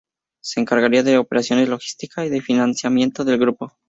[0.41, 3.73] Se encargaría de operaciones logística y de financiamiento del grupo.